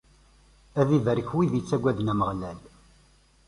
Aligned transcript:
Ad 0.79 0.89
ibarek 0.97 1.29
wid 1.35 1.51
yettagwgden 1.55 2.11
Ameɣlal. 2.13 2.59